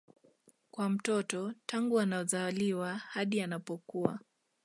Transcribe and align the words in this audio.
kwa 0.71 0.89
mtoto 0.89 1.53
tangu 1.65 1.99
anazaliwa 1.99 2.93
hadi 2.95 3.41
anapokua 3.41 4.19